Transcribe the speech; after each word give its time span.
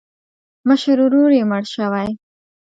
مشر 0.67 0.97
ورور 1.03 1.29
یې 1.37 1.43
مړ 1.49 1.63
شوی. 1.75 2.09